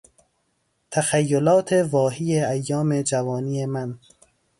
تخیلات 0.91 1.71
واهی 1.91 2.39
ایام 2.45 3.01
جوانی 3.01 3.65
من 3.65 3.97